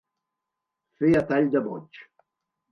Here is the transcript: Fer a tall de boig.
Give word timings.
Fer 1.03 1.13
a 1.21 1.23
tall 1.33 1.53
de 1.59 1.65
boig. 1.69 2.03